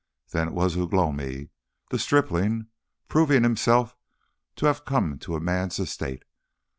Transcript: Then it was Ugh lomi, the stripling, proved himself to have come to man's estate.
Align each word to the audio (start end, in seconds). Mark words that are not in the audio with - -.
Then 0.31 0.47
it 0.47 0.53
was 0.55 0.75
Ugh 0.75 0.91
lomi, 0.91 1.49
the 1.91 1.99
stripling, 1.99 2.65
proved 3.07 3.29
himself 3.33 3.95
to 4.55 4.65
have 4.65 4.83
come 4.83 5.19
to 5.19 5.39
man's 5.39 5.77
estate. 5.77 6.23